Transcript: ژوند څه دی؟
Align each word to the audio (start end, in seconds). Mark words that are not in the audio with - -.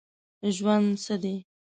ژوند 0.55 0.87
څه 1.03 1.15
دی؟ 1.23 1.35